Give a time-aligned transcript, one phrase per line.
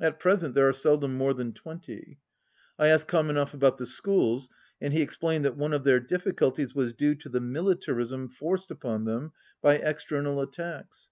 [0.00, 2.18] At present there are seldom more than twenty.
[2.76, 4.48] I asked Ka menev about the schools,
[4.80, 9.04] and he explained that one of their difficulties was due to the militarism forced upon
[9.04, 9.30] them
[9.62, 11.10] by external attacks.